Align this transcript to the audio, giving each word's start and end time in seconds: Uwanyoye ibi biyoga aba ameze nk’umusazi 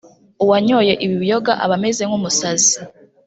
Uwanyoye 0.43 0.93
ibi 1.05 1.15
biyoga 1.21 1.53
aba 1.63 1.73
ameze 1.79 2.01
nk’umusazi 2.05 2.75